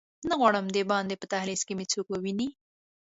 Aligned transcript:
نه 0.29 0.33
غواړم 0.39 0.65
دباندې 0.75 1.15
په 1.21 1.25
دهلېز 1.31 1.61
کې 1.67 1.73
مې 1.77 1.85
څوک 1.93 2.07
وویني. 2.09 2.47